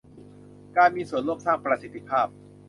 [0.77, 2.27] การมีส่วนร่วมสร้างประสิทธภาพ